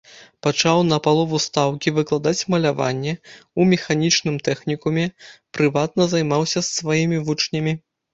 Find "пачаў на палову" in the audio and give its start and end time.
0.45-1.39